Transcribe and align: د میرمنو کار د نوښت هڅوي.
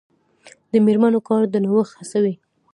د 0.71 0.73
میرمنو 0.85 1.19
کار 1.29 1.43
د 1.49 1.55
نوښت 1.63 1.93
هڅوي. 1.99 2.33